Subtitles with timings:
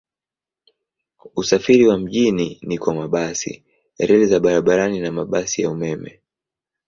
[1.35, 3.63] Usafiri wa mjini ni kwa mabasi,
[3.97, 6.19] reli za barabarani na mabasi ya umeme.